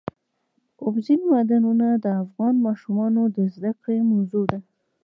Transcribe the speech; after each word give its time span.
اوبزین 0.83 1.21
معدنونه 1.31 1.87
د 2.03 2.05
افغان 2.23 2.55
ماشومانو 2.65 3.21
د 3.35 3.37
زده 3.55 3.71
کړې 3.83 3.99
موضوع 4.11 4.43
ده. 4.51 4.59